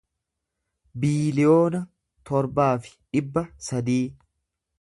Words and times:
biiliyoona 1.03 1.83
torbaa 2.31 2.73
fi 2.87 2.97
dhibba 3.15 3.47
sadii 3.71 4.03